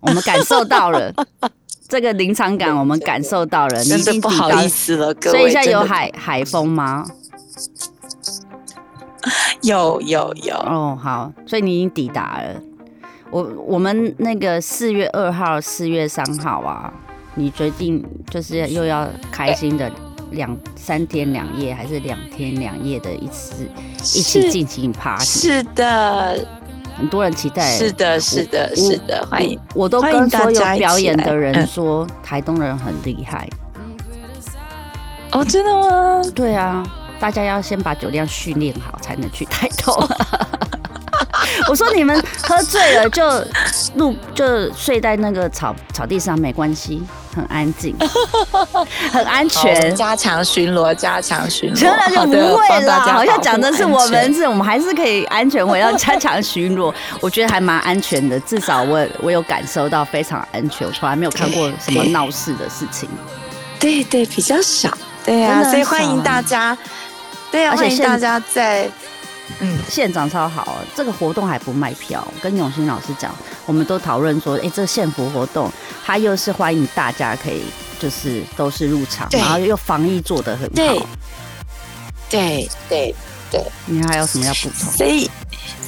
[0.00, 1.12] 我们感受到了
[1.88, 3.82] 这个临场感，我们感受到了。
[3.82, 5.38] 你已真的经不好意，思了，各位。
[5.38, 7.06] 所以现在有海海风吗？
[9.62, 12.60] 有有有，哦，好，所以你已经抵达了。
[13.30, 16.92] 我我们那个四月二号、四月三号啊，
[17.34, 19.90] 你决定就是又要开心的
[20.30, 23.66] 两三天两夜，还是两天两夜的一次
[23.96, 25.24] 一起是进行 party？
[25.24, 26.46] 是的，
[26.96, 27.76] 很多人期待。
[27.76, 29.58] 是的，是的，是的，欢迎。
[29.74, 33.46] 我都跟所有表演的来人嗯说，台东人很厉害。
[35.32, 36.22] 哦，真的吗？
[36.34, 36.82] 对啊，
[37.20, 39.92] 大家要先把酒量训练好，才能去抬头。
[41.68, 43.22] 我说你们喝醉了就
[43.96, 47.02] 路就睡在那个草草地上没关系，
[47.34, 47.96] 很安静，
[49.10, 49.94] 很安全。
[49.94, 51.80] 加强巡逻，加强巡逻。
[51.80, 63.08] 真的就不会啦，帮大家好像讲的是我们是，我们还是可以安全我要加强巡逻，我觉得还蛮安全的，至少我我有感受到非常安全，我从来没有看过什么闹事的事情。
[63.80, 66.76] 对对比较少，对啊，所以欢迎大家，
[67.50, 68.90] 对啊，而且现欢迎大家在
[69.60, 72.26] 嗯县长超好，这个活动还不卖票。
[72.42, 73.34] 跟永新老师讲，
[73.64, 75.72] 我们都讨论说，哎、这个县服活动，
[76.04, 77.62] 它又是欢迎大家可以
[77.98, 81.06] 就是都是入场，然后又防疫做得很对好。
[82.28, 83.14] 对对
[83.50, 84.92] 对，你还有什么要补充？
[84.92, 85.30] 所以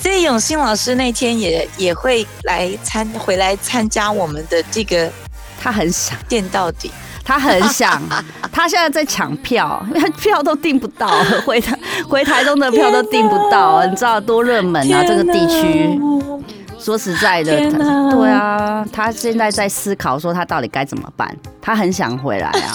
[0.00, 5.12] 所以永新老师那天也也会来参回来参加我们的这个
[5.60, 6.90] 他很想，见到底。
[7.30, 8.02] 他很想，
[8.50, 11.08] 他现在在抢票，因为票都订不到，
[11.46, 16.00] 回台回台东的票都订不到，你知道多热门啊，这个地区。
[16.76, 17.70] 说实在的，
[18.10, 21.32] 对啊，他现在在思考说他到底该怎么办。
[21.62, 22.72] 他很想回来啊，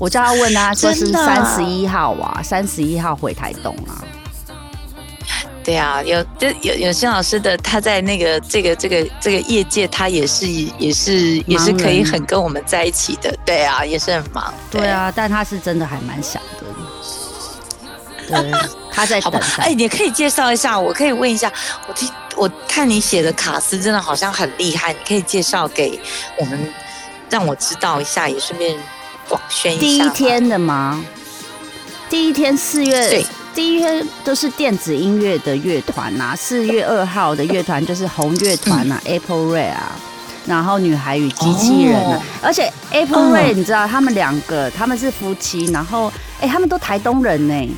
[0.00, 4.00] 我叫他问他 说是三十一号啊，三十一号回台东啊。
[5.64, 13.32] 对啊，有这有有些老师的他在那个这个这个这个业界，他也是也是也是可以很跟我们在一起的。
[13.44, 14.52] 对啊，也是很忙。
[14.70, 16.66] 对，啊，但他是真的还蛮想的。
[18.28, 18.52] 对，
[18.90, 19.48] 他在好吧等。
[19.58, 19.74] 哎，待。
[19.74, 21.52] 你可以介绍一下，我可以问一下，
[21.86, 26.00] 我听我看你写的卡斯真的好像很厉害，你可以介绍给
[26.38, 26.72] 我们，
[27.30, 28.76] 让我知道一下，也顺便
[29.28, 29.80] 广宣一下。
[29.80, 31.04] 第一，天的吗？
[32.08, 36.34] 第一天四月对，第一天都是电子音乐的乐团呐。
[36.36, 39.92] 四月二号的乐团就是红乐团呐、a p p l e Ray 啊，
[40.46, 42.22] 然后女孩与机器人啊，哦。
[42.42, 43.58] 而且 Apple Ray 嗯。
[43.58, 46.10] 你知道他们两个他们是夫妻，然后
[46.40, 47.68] 哎、他们都台东人呢，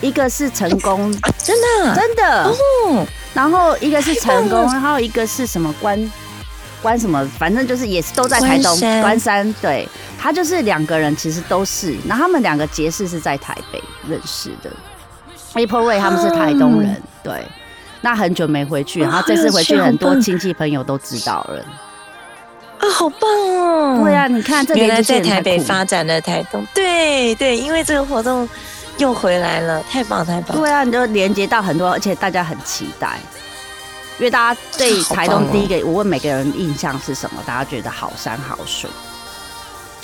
[0.00, 1.12] 一个是成功，
[1.44, 6.12] 真的真的，哦，然后一个是成功，然后一个是什么关
[6.82, 9.02] 关什么，反正就是也是都在台东关山。
[9.02, 14.70] 关山，对，他就是两个人其实都是，然后他们两个结识是在台北认识的
[15.54, 17.44] ，April Ray 他们是台东人，对，
[18.00, 21.64] 那很久没回去，然后这次回去很多亲戚朋友都知道了，
[22.78, 24.00] 啊，好棒哦！
[24.02, 25.84] 对啊，你看这原来在台北发。
[25.84, 28.48] 展的台东，对对，因为这个活动
[28.96, 30.56] 又回来了，太棒太棒！
[30.56, 33.18] 对啊，你就连接到很多，而且大家很期待，
[34.18, 38.88] 因为大家对台东第一个，我问每个人印象是什么，大家觉得好山好水，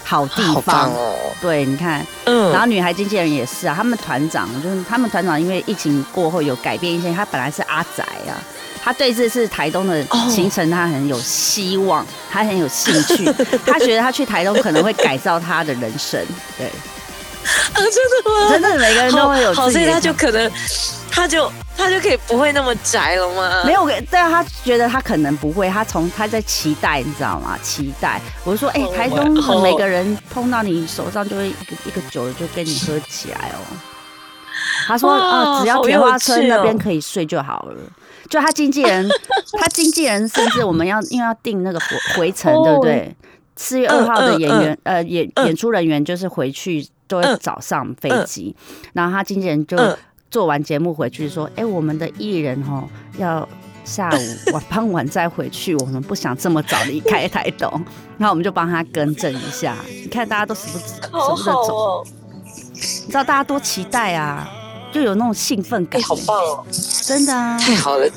[0.07, 0.91] 好地方棒。
[0.93, 8.39] 哦，对，你看，嗯然后女孩经纪人也是啊，他们团长就是他们团长，因为疫情过后有改变一些，他本来是阿宅啊。
[8.85, 13.25] 他对这次台东的哦行程，他很有希望，他很有兴趣，
[13.67, 16.25] 他觉得他去台东可能会改造他的人生。
[16.57, 18.49] 对，啊，真的吗？
[18.49, 20.49] 真的每个人都会有好，所以他自己的想就可能，
[21.11, 23.63] 他就他就可以不会那么宅了吗？
[23.65, 27.59] 没有，我给对啊，他觉得他可能不会，他从他在期待，你知道吗？
[27.63, 28.21] 期待。
[28.45, 33.61] 我就说，哎、哦台东哦每个人碰到你手上就会一个一个酒就跟你喝起来哦。
[34.87, 37.77] 他说，哇哦，只要好有铁花村那边可以睡就好了。
[38.29, 39.09] 就他经纪人，
[39.61, 41.87] 他经纪人甚至我们要因为要订那个回
[42.17, 43.17] 回程，哦对不对？
[43.57, 48.55] 四月二号的演员，呃，演嗯演出人员就是回去都会嗯早上飞机，
[48.93, 49.97] 然后他经纪人就嗯
[50.31, 53.49] 做完节目回去说：“哎、我们的艺人哦要
[53.85, 57.71] 下午晚傍晚再回去，我们不想这么早离开台东。”
[58.19, 59.77] 然后我们就帮他更正一下。
[59.89, 62.05] 你看大家都舍不舍好不得走，
[62.75, 64.49] 你知道大家多期待啊，
[64.93, 66.65] 就有那种兴奋哎、感、好棒哦，
[67.03, 67.59] 真的啊！
[67.59, 68.09] 太好了，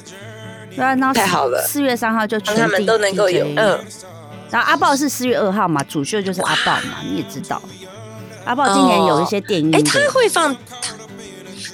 [0.76, 3.80] 对啊，然后太好了四月三号就全地让他们都能够有嗯。
[4.50, 7.62] 然后阿豹是四月二号嘛，主秀就是阿豹嘛，你也知道。
[8.46, 10.56] 阿豹今年有一些电音哎、的，他会放，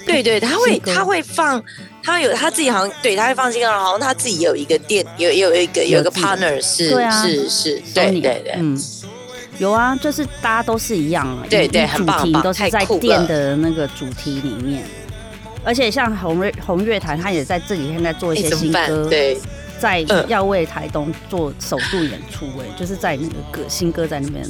[0.06, 1.62] 对对，他会他会放，
[2.02, 8.80] 他有他自己好像对，他会放新歌，好像他自己有一个店，有有有一个有一个 partner 是对啊是是，对对对，嗯，
[9.58, 14.84] 有啊，就是大家都是一样啊，对对很棒很棒题都是在店的那个主题里面。
[15.64, 18.54] 而且像红乐红乐团，他也在这几天在做一哎些？
[18.54, 19.36] 新歌，对，
[19.80, 24.48] 在嗯要为台东做首度演出，哎，就是在那个歌新歌在那边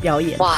[0.00, 0.38] 表演。
[0.38, 0.56] 哇，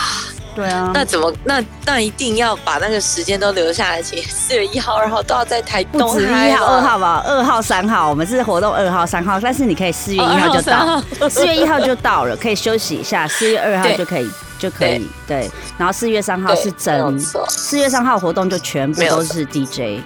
[0.55, 20.01] 对啊，那怎么那那一定要把那个时间都留下来，其实四月一号、二号都要在台不东止一号、二号吧，二号、三号，我们是活动二号、三号，但是你可以四月一哦号就到，号 四月一号就到了，可以休息一下，四月二号就可以就可以对，然后四月三号是对没有整，四月三号活动就全部都是 DJ，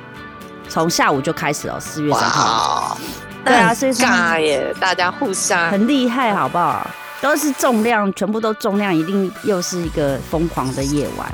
[0.68, 2.96] 从下午就开始了，四月三号。
[2.96, 2.98] 哇，
[3.44, 5.70] 对啊所以说尬耶，大家互相。
[5.70, 6.90] 很厉害，好不好？
[7.20, 11.32] 都是重量，全部都重量，一定又是一个疯狂的夜晚。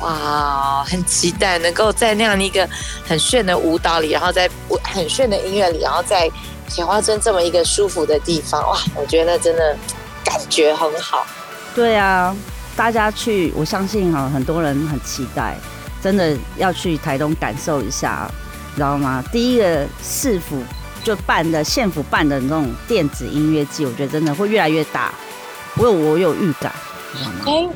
[0.00, 2.68] 哇，很期待能够在那样一个
[3.06, 4.50] 很炫的舞蹈里，然后在
[4.82, 6.30] 很炫的音乐里，然后在
[6.68, 9.76] 铁花村这么一个舒服的地方，哇，我觉得真的
[10.24, 11.26] 感觉很好。
[11.74, 12.36] 对啊，
[12.76, 15.56] 大家去，我相信哈，很多人很期待，
[16.02, 18.30] 真的要去台东感受一下，
[18.72, 19.24] 你知道吗？
[19.32, 20.62] 第一个市府
[21.06, 25.14] 就办的县府办的那种电子音乐季，我觉得真的会越来越大，
[25.76, 26.72] 我有我有预感，
[27.12, 27.44] 你知道吗？
[27.46, 27.68] 哎，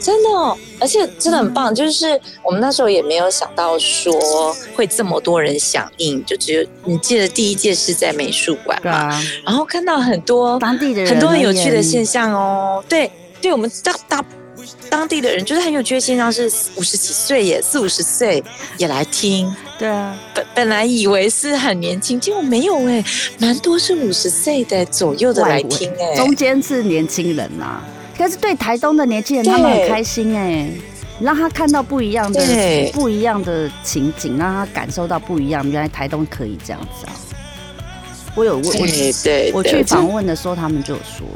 [0.00, 12.82] 真的哦，而且真的很棒，就是我们那时候也没有想到说会这么多人响应，就只有你记得第一届是在美术馆嘛，啊，然后看到很多当地的人很多很有趣的现现象哦。
[12.88, 13.08] 对，
[13.40, 14.24] 对我们当当
[14.90, 18.42] 当地的人，就是很有趣的现象是五十几岁也，四五十岁
[18.76, 19.54] 也来听。
[19.78, 23.04] 对啊，本本来以为是很年轻，结果没有哎，
[23.38, 26.16] 蛮多是五十岁的左右的来听哎。
[26.16, 27.80] 中间是年轻人呐、
[28.16, 30.68] 但是对台东的年轻人，他们很开心哎、
[31.18, 35.64] 你让他看到不一样的对不一样的情景，让他感受到不一样。
[35.70, 37.12] 原来台东可以这样子啊！
[38.34, 41.26] 我有我我对对，我去访问的时候，他们就有说，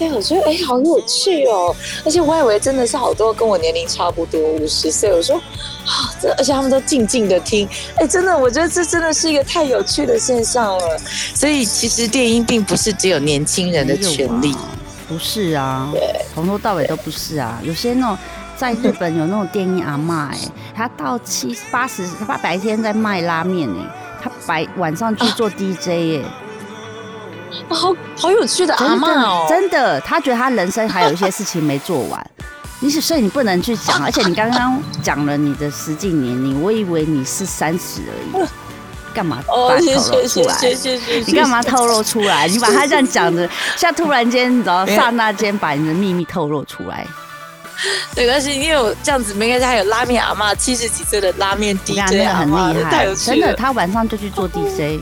[0.00, 1.76] 对，我觉得哎、好有趣哦！
[2.06, 5.12] 而且我以为真的是好多跟我年龄差不多，五十岁。
[5.12, 10.98] 我说啊，这而且他们都静静的听，哎、真的，我觉得这真的是一个太有趣的现象了。
[11.34, 14.70] 所以其实电音并不是只有年轻人的权利，啊
[15.06, 15.92] 不是啊，
[16.34, 17.60] 从头到尾都不是啊。
[17.62, 18.16] 有些那种
[18.56, 20.38] 在日本有那种电音阿嬷哎、
[20.74, 23.86] 他到七八十，他白天在卖拉面哎、
[24.22, 26.32] 他白晚上去做 DJ 哎、啊
[27.68, 32.30] 好好有趣的阿真的嬷哦，真的，他觉得他人生还有一些事情没做完。
[32.82, 38.46] 你是所以你不能去讲， 而且你刚刚讲了你的实际年龄，我以为你是三十而已，
[39.12, 40.56] 干嘛把透露出来？
[41.26, 42.48] 你干嘛透露出来？
[42.48, 47.06] 你把他这样讲的， 像突然间，你知道，刹那间把你的秘密透露出来。
[48.14, 55.00] 没关系因为我这样子，没关系，还有拉面阿妈，七十几岁的拉面 DJ 那个很阿嬷，厉害太有，趣真的，他晚上就去做 DJ，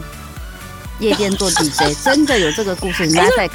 [0.98, 3.08] 夜店做 DJ，真的有这个故事。
[3.10, 3.50] Netflix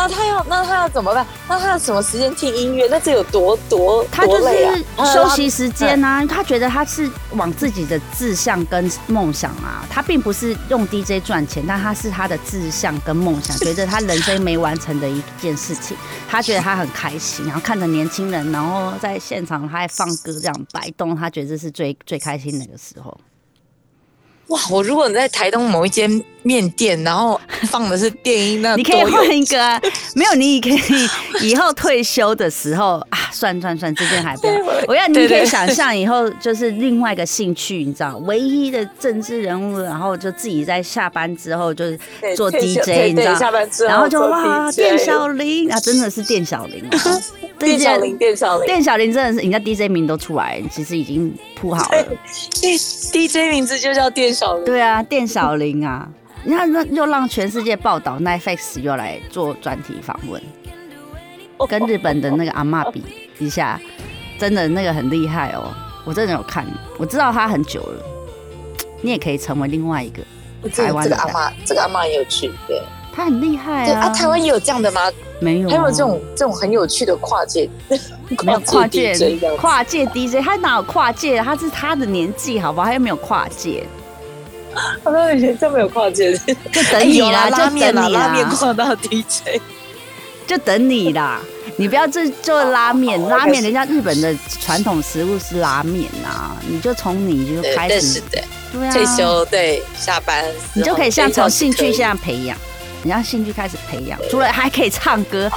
[0.00, 1.26] 那他要那他要怎么办？
[1.48, 2.86] 那他要什么时间听音乐？
[2.88, 15.96] 那这有多多他就是休息时间啊，他觉得他是往自己的志向跟梦想啊，他并不是用 DJ 赚钱，但他是他的志向跟梦想， 觉得他人生没完成的一件事情，
[16.28, 23.18] 他觉得他很开心，然后看着年轻人，然后在现场他还放歌这样摆动，他觉得这是最最开心的一个时候。
[24.48, 24.60] 哇！
[24.70, 27.38] 我如果你在台东某一间面店，然后
[27.70, 29.78] 放的是电音，那 你可以换一个啊，
[30.14, 30.78] 没有，你可以
[31.42, 34.54] 以后退休的时候啊，算算算，这件还不要。
[34.86, 42.00] 我要你可以想象以后就是另外一个兴趣，你知道，唯一的政治人物，然后就自己在下班之后就是
[42.34, 43.34] 做 DJ，你知道？
[43.34, 46.96] 下班之，后然后就哇店小林啊，真的是店小林啊，
[47.60, 52.04] 店小林，店小林，店小林真的是，人家 DJ 名都出来，其实已经铺好了。
[52.62, 52.78] D
[53.28, 54.64] DJ 名字就叫店小林。
[54.64, 56.08] 对啊，店小林啊，
[56.48, 60.42] 你看那又让全世界报道，Netflix 又来做专题访问，
[61.68, 63.04] 跟日本的那个阿嬷比
[63.38, 63.78] 一下，
[64.38, 65.70] 真的那个很厉害哦，
[66.06, 68.02] 我真的有看，我知道他很久了，
[69.02, 70.22] 你也可以成为另外一个，
[70.70, 72.82] 台湾的这个阿嬷，这个阿嬷很有趣，对
[73.14, 73.84] 他很厉害啊。
[73.84, 75.02] 对啊，台湾也有这样的吗？
[75.42, 77.68] 没有啊，还有这种这种很有趣的跨界？
[78.42, 79.14] 没有跨界
[79.58, 81.40] 跨界 DJ，他哪有跨界？
[81.40, 82.86] 他是他的年纪，好不好？
[82.86, 83.86] 他又没有跨界，
[85.04, 86.32] 好像以前真没有跨界，
[86.72, 89.60] 就等你啦， 就等你拉面啦，跨到 DJ。
[90.46, 91.40] 就等你啦。
[91.76, 98.42] 你不要这做拉面，拉面人家日本的传统食物是拉面啊，你就从你就对，开始对
[98.86, 101.98] 啊，退休对下班，你就可以像从兴趣下。
[101.98, 102.56] 现在培养，
[103.04, 105.48] 你让兴趣开始培养，除了还可以唱歌，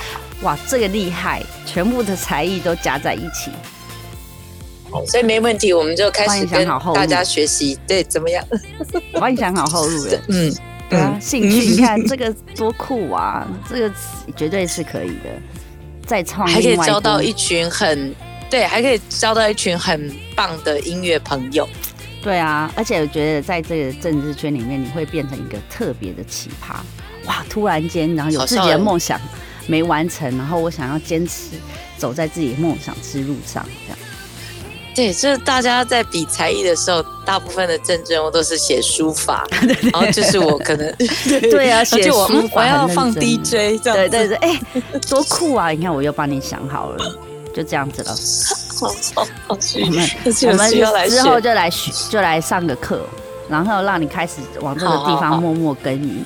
[0.42, 3.50] 哇，这个厉害，全部的才艺都加在一起。
[5.08, 8.44] 所以没问题，我们就开始跟你想好后路大家学习，对，怎么样？
[9.14, 10.22] 我 帮你想好后路了。
[10.30, 10.54] 嗯，
[10.90, 13.48] 对啊，嗯兴趣，你看这个多酷啊！
[13.70, 13.94] 这个
[14.36, 15.30] 绝对是可以的。
[16.06, 18.14] 再创还可以交到一群很
[18.50, 21.68] 对，还可以交到一群很棒的音乐朋友。
[22.22, 26.76] 对啊，而且我觉得在这个政治圈里面，你会变成一个特别的奇葩。
[27.28, 29.20] 哇，突然间，然后有自己的梦想
[29.68, 31.52] 没完成，然后我想要坚持
[31.98, 33.98] 走在自己梦想之路上，这样。
[34.94, 39.48] 对，就是大家在比才艺的时候，大部分的政治人物都是写书法，
[39.94, 40.94] 然后就是我可能
[41.50, 44.60] 对啊 写书法我要放 DJ 这样子，对对对，哎、
[45.10, 45.70] 多酷啊！
[45.70, 46.98] 你看，我又帮你想好了，
[47.56, 48.16] 就这样子了。
[48.80, 50.10] 好好好我们
[50.48, 50.70] 我们
[51.10, 51.40] 之后。
[51.40, 53.00] 就来学，就来上个课，
[53.48, 56.26] 然后让你开始往这个地方默默耕耘。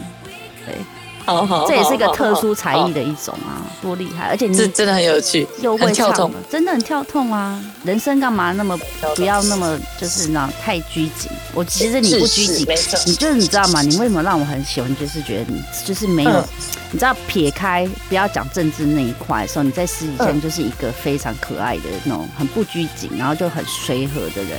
[1.25, 2.93] 好好，这也是一个特殊才艺。
[2.95, 4.27] 的一种啊，多厉害！
[4.29, 7.61] 而且你真的很有趣，又会跳动，真的很跳痛啊！
[7.83, 8.79] 人生干嘛那么
[9.15, 11.29] 不要那么就是那太拘谨？
[11.53, 12.65] 我其实你不拘谨
[13.05, 13.81] 你就是你知道吗？
[13.81, 14.95] 你为什么让我很喜欢？
[14.95, 16.47] 就是觉得你就是没有，嗯
[16.91, 24.57] 你知道撇开不要讲政治那一块的时候，你在私底下嗯就是一个非常可爱的那种很不拘谨，然后就很随和的人。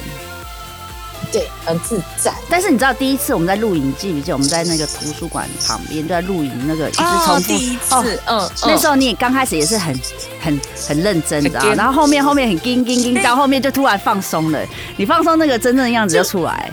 [1.32, 2.32] 对，很自在。
[2.48, 7.48] 但是你知道第一次我们在录影，记不记得我们在那个图书馆旁边就在录影，那个一直重复。
[7.48, 9.98] 第一次，哦嗯，那时候你也刚开始也是很
[10.40, 14.60] 很很认真的、啊，然后后面后面很叮叮叮，到后面就突然放松了。
[14.96, 16.70] 你放松那个真正的样子就出来。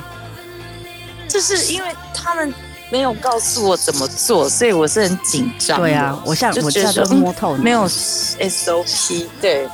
[1.27, 2.53] 就是因为他们
[2.91, 5.87] 没有告诉我怎么做，所以我是很紧张的。
[5.87, 9.67] 对啊，我像就我现在都觉得摸透你，没有 SOP，对，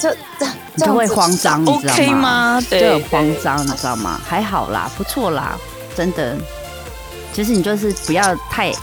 [0.00, 2.60] 就啊，这这你就会慌张，你知道 OK 吗？
[2.62, 4.20] 就对，很慌张，你知道吗？
[4.26, 5.58] 还好啦，不错啦，
[5.96, 6.36] 真的。
[7.32, 8.74] 其实你就是不要太，因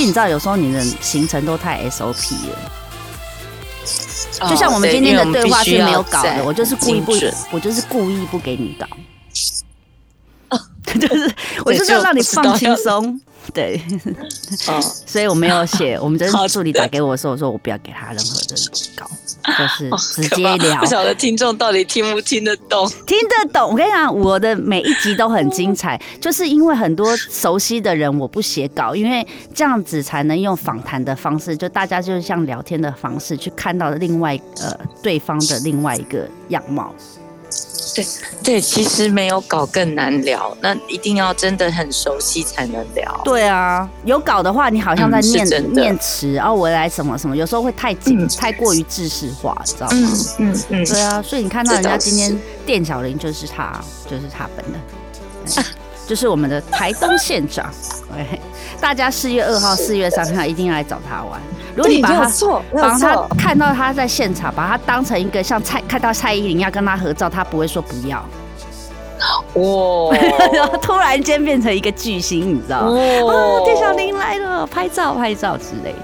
[0.00, 2.58] 为你知道有时候你的行程都太 SOP 了。
[4.40, 7.12] 哦就像我们今天的对话是没有搞的，我就是故意不
[7.52, 8.86] 我就是故意不给你搞，
[10.92, 11.34] 就是
[11.64, 13.18] 我就是要让你放轻松，
[13.54, 13.80] 对，
[14.66, 15.98] 哦， 所以我没有写。
[16.00, 18.56] 我们的好的助理打给我的时候，我说我不要给他任何的
[18.94, 19.08] 稿，
[19.58, 19.90] 就是
[20.22, 22.88] 直接聊不，晓得听众到底听不听得懂。
[23.06, 23.70] 听得懂。
[23.70, 34.72] 我跟你讲，我的每一集都很精彩，就是因为很多熟悉的人我不写稿，因为这样子才能用访谈的方式，就大家就是像聊天的方式去看到另外呃
[35.02, 36.94] 对方的另外一个样貌。
[37.94, 38.06] 对
[38.42, 43.20] 对，其实没有稿更难聊，那一定要真的很熟悉才能聊。
[43.24, 49.92] 对啊，有稿的话，你好像在念、念词，然后我来什么什么，有时候会太紧、嗯太过于制式化，你知道吗？
[49.92, 54.80] 嗯嗯嗯，对啊，所以你看到人家今天店小林就是他，就是他本人，
[55.46, 55.64] 对
[56.06, 57.66] 就是我们的台东县长。
[58.14, 58.40] 对，
[58.80, 61.40] 大家四月二号、四月三号一定要来找他玩。
[61.74, 62.30] 如果你把他
[62.72, 63.26] 帮他。
[63.36, 68.18] 看到他在现场，把他当成一个像蔡看到蔡依林要跟他合照，他不会说不要，
[69.54, 70.16] 哇，
[70.52, 72.88] 然后突然间变成一个巨星，你知道吗？
[72.88, 75.98] 哦，店小林来了，拍照拍照之类的。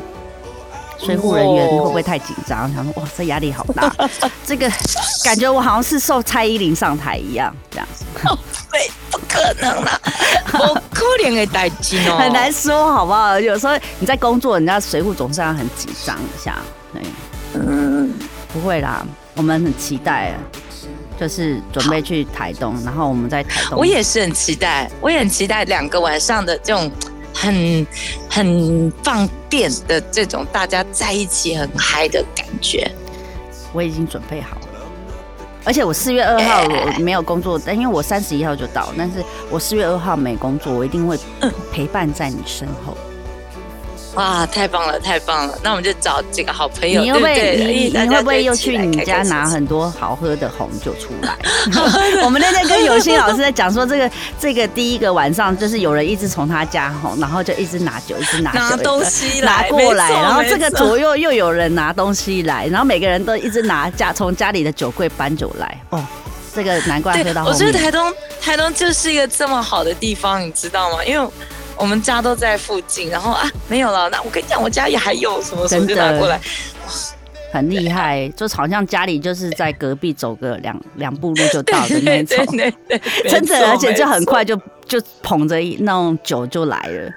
[1.04, 2.72] 水护人员会不会太紧张？
[2.72, 3.92] 想说哇，这压力好大，
[4.46, 4.70] 这个
[5.24, 7.88] 感觉我好像是受蔡依林上台一样，这样
[9.60, 10.00] 能啦，
[10.58, 13.38] 我可怜的代金哦，很难说，好不好？
[13.38, 16.58] 有时候你在工作，人家水护总是要很紧张一下，
[16.92, 17.02] 对，
[17.54, 18.12] 嗯，
[18.52, 20.34] 不会啦，我们很期待，
[21.18, 26.90] 就是准备去台东，然后我们在台东，我也是很期待，我也很期待两个晚上的这种
[27.34, 27.86] 很
[28.28, 32.90] 很放电的这种大家在一起很嗨的感觉。
[33.72, 34.61] 我已经准备好了。
[35.64, 41.18] 而且我四月二号我没有工作，但因为我三十一号就到，但是我四月二号没工作，我一定会
[41.72, 42.96] 陪伴在你身后。
[44.14, 45.58] 哇，太棒了，太棒了！
[45.62, 51.34] 那我们就找几个好朋友，你会不会对不对你会不会又去你家拿很多好喝的红酒出来？
[52.22, 65.80] 我们那天跟有心老师在讲说，这个这个第一个晚上就是有人一直从他家吼，然后就一直拿酒，一直拿酒，拿东西来拿过来，然后这个左右又有人拿东西来，然后每个人都一直拿家从家里的酒柜搬酒来。
[65.88, 66.04] 哦，
[66.54, 67.82] 这个难怪对喝到，我觉得面。
[67.82, 71.02] 台东台东就是一个这么好的地方，你知道吗？
[71.04, 71.30] 因为
[71.76, 76.40] 我们家都在附近，然后啊没有了，那我跟你讲，我家也还有什么什么就真的拿过来，
[77.52, 83.00] 很厉害， 就好像家里就是在隔壁走个两两步路就到的那对对种，对对，
[83.30, 84.24] 真的，而且就很。
[84.24, 84.56] 快就
[84.86, 87.10] 就捧着一那种酒就来了，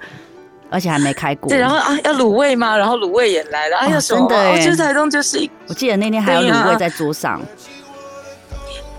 [0.70, 1.48] 而且还没开过。
[1.48, 2.76] 对，然后啊，要卤味吗？
[2.76, 4.28] 然后卤味也来了，哎哦呀，什么？
[4.28, 7.40] 真的耶我觉得台东就是一我记得那天还有卤味在桌上，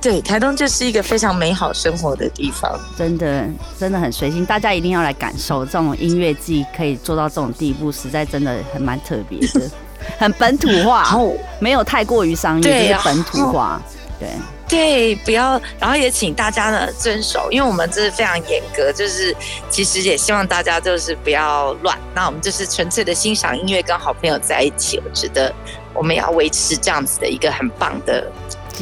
[0.08, 2.80] 对台东就是一个非常美好生活的地方。
[2.98, 3.46] 真的
[3.78, 9.70] 真的很随性，大家一定要来感受这种音乐季可以做到这种地步，实在真的很蛮特别的，
[10.18, 13.82] 很本土化，后没有太过于商业，就是本土化。
[14.18, 14.30] 对，
[14.70, 19.36] 对，不要，然后也请大家呢遵守，因为我们这是非常严格，就是
[19.70, 21.98] 其实也希望大家就是不要乱。
[22.16, 25.54] 那我们就是纯粹的欣赏音乐，跟好朋友在一起，我觉得
[25.94, 28.32] 我们要维持这样子的一个很棒的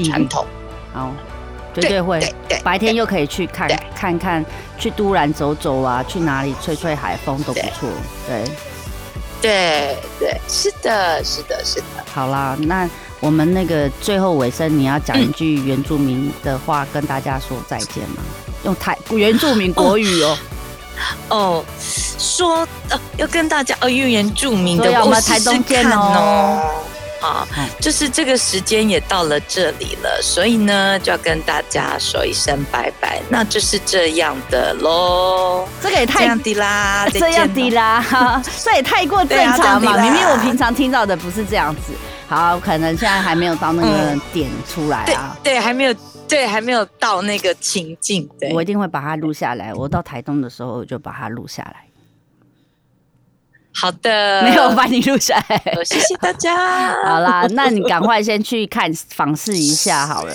[0.04, 0.46] 传统。
[0.96, 1.12] 好，
[1.74, 2.20] 绝对会。
[2.22, 4.44] 对对，白天又可以去看看看，
[4.80, 7.90] 去都兰走走啊，去哪里吹吹海风都不错。
[8.26, 8.44] 对，
[9.42, 11.86] 对对，是的，是的，是的。
[12.14, 12.90] 好啦，那
[13.20, 18.24] 我们那个最后尾声，你要讲一句原住民的话跟大家说再见吗？
[18.64, 20.38] 用台原住民国语哦，
[21.30, 21.66] 哦，
[22.18, 26.62] 说呃要跟大家哦，因为原住民的，我们台东见哦
[27.26, 27.38] 哦。
[27.40, 39.58] 啊嗯，就是这个时间也到了这里了，所以呢，就要跟大家说一声拜拜，那就是这样的喽，这个也太这样的啦， 再这样见的啦， 这也太过正常嘛！
[39.58, 41.94] 这样的啦明明我平常听到的不是这样子，
[42.28, 45.36] 好，可能现在还没有到那个嗯点出来对啊。
[45.44, 45.94] 对，还没有
[46.28, 49.74] 对，还没有到那个情境，对，我一定会把它录下来。
[49.74, 51.86] 我到台东的时候，我就把它录下来。
[53.78, 55.62] 好的，没有把你录下来。
[55.66, 56.56] 呃谢谢大家。
[57.04, 60.34] 好啦，那你赶快先去看访视一下好了。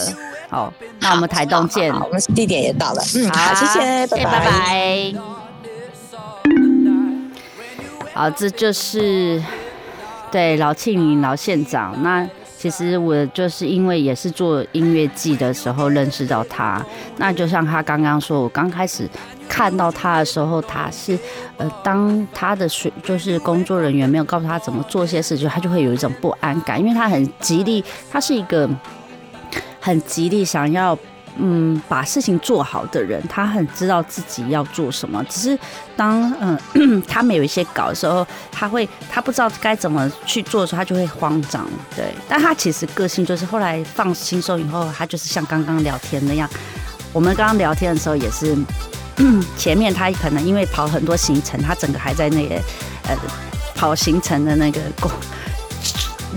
[0.50, 1.92] 好，那我们台东见。
[1.92, 3.02] 好，我们地点也到了。
[3.14, 5.14] 嗯，好，谢谢，拜拜拜。
[8.12, 9.42] 好，这就是
[10.30, 11.94] 对老庆云老县长。
[12.02, 12.28] 那
[12.60, 16.84] 其实我就是因为也是做音乐季的时候认识到他。
[17.16, 19.08] 那就像他刚刚说，我刚开始
[19.48, 21.18] 看到他的时候，他是
[21.56, 27.82] 呃，当他的水就是工作人员没有告诉他怎么做些事就，他就会有一种不安感，因为他很极力，
[28.12, 28.68] 他是一个
[29.80, 30.98] 很极力想要。
[31.36, 35.24] 嗯，把事情做好的人，他很知道自己要做什么。
[35.28, 35.58] 只是
[35.96, 36.32] 当
[36.74, 41.66] 嗯 他们有一些搞的时候，他会他不知道该怎么去做的时候，他就会慌张。
[41.96, 46.48] 对，但他其实个性就是后来放轻松以后，他就是像刚刚聊天那样。
[47.12, 48.56] 我们刚刚聊天的时候也是，
[49.56, 52.54] 前面他可能因为跑很多行程，他整个还在那个
[53.08, 53.16] 呃
[53.74, 55.10] 跑行程的那个工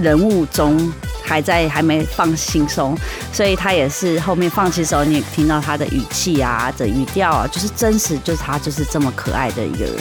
[0.02, 0.92] 人物中。
[1.26, 2.98] 还在还没放轻松，
[3.32, 9.96] 所以他也是后面放弃的时候，你也听到他的语气啊、的语调啊，就是真实，就是他就是这么可爱的一个人。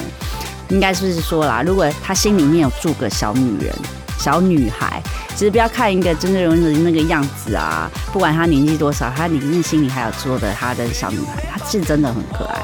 [0.70, 3.72] 应该是不是说啦，如果他心里面有住个小女人、
[4.18, 5.00] 小女孩，
[5.36, 12.60] 其实不要看一个真正容人的那个样子啊，不管他年纪多少，他里面心里还有住的他的小女孩，他是真的很可爱。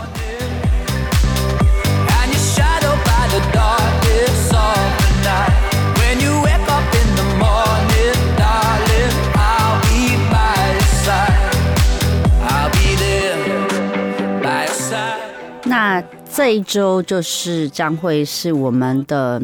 [16.38, 19.42] 这一周就是将会是我们的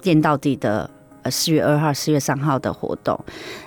[0.00, 0.88] 电到底的
[1.22, 3.18] 呃四月二号、四月三号的活动，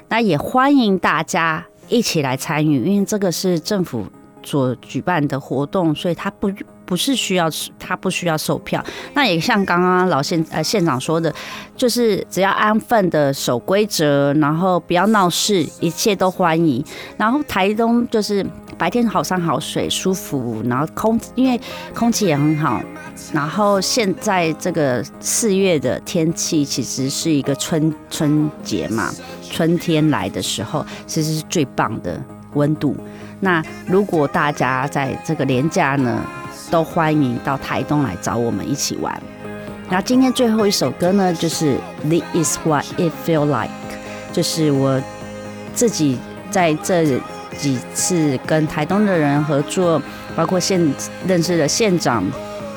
[0.08, 4.06] 那也欢迎大家一起来参与，因为这个是政府
[4.42, 6.50] 所举办的活动，所以它不
[6.90, 8.84] 不是需要他不需要售票。
[9.14, 11.32] 那也像刚刚老县呃县长说的，
[11.78, 16.84] 就是只要安分的守规则，然后不要闹事，一切都欢迎。
[17.16, 18.44] 然后台东就是
[18.76, 21.62] 白天好山好水，舒服，然后空因为
[21.94, 22.82] 空气也很好。
[23.32, 29.14] 然后现在这个四月的天气其实是一个春春节嘛，
[29.52, 32.20] 春天来的时候其实是最棒的
[32.56, 32.96] 温度。
[33.42, 36.22] 那如果大家在这个年假呢，
[36.70, 39.22] 都欢迎到台东来找我们一起玩。
[39.90, 41.76] 那今天最后一首歌呢，就是
[42.10, 43.70] 《This Is What It Feel Like》，
[44.32, 45.02] 就是我
[45.74, 46.18] 自己
[46.52, 47.20] 在这
[47.58, 50.02] 几次跟台东的人合作，
[50.36, 50.80] 包括县
[51.28, 52.24] 认识的县长，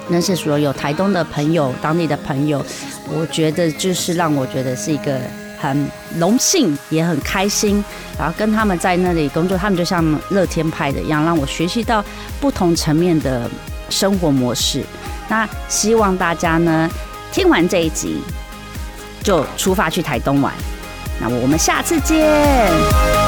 [0.09, 2.65] 认识所有台东的朋友、当地的朋友，
[3.11, 5.21] 我觉得就是让我觉得是一个
[5.61, 5.87] 很
[6.19, 7.85] 荣幸，也很开心。
[8.19, 12.03] 然后跟他们在那里工作，他们就像乐天派的一样，让我学习到
[12.41, 13.51] 不同层面的
[13.93, 14.83] 生活模式。
[15.29, 16.91] 那希望大家呢
[17.31, 18.23] 听完这一集，
[19.23, 20.53] 就出发去台东玩。
[21.21, 23.22] 那我们下次见。